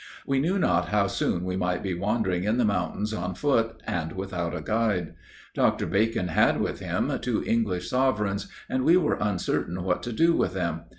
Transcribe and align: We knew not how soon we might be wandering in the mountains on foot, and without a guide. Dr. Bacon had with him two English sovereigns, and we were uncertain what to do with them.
We 0.25 0.39
knew 0.39 0.57
not 0.57 0.89
how 0.89 1.05
soon 1.05 1.43
we 1.45 1.55
might 1.55 1.83
be 1.83 1.93
wandering 1.93 2.43
in 2.43 2.57
the 2.57 2.65
mountains 2.65 3.13
on 3.13 3.35
foot, 3.35 3.75
and 3.85 4.13
without 4.13 4.55
a 4.57 4.61
guide. 4.63 5.13
Dr. 5.53 5.85
Bacon 5.85 6.29
had 6.29 6.59
with 6.59 6.79
him 6.79 7.15
two 7.21 7.43
English 7.45 7.87
sovereigns, 7.87 8.47
and 8.67 8.83
we 8.83 8.97
were 8.97 9.19
uncertain 9.21 9.83
what 9.83 10.01
to 10.01 10.11
do 10.11 10.33
with 10.33 10.55
them. 10.55 10.85